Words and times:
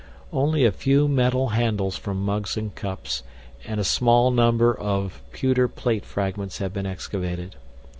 Only 0.33 0.65
a 0.65 0.71
few 0.71 1.07
metal 1.07 1.49
handles 1.49 1.95
from 1.95 2.25
mugs 2.25 2.57
and 2.57 2.73
cups, 2.73 3.21
and 3.67 3.79
a 3.79 3.83
small 3.83 4.31
number 4.31 4.73
of 4.73 5.21
pewter 5.31 5.67
plate 5.67 6.05
fragments, 6.05 6.57
have 6.57 6.73
been 6.73 6.87
excavated. 6.87 7.55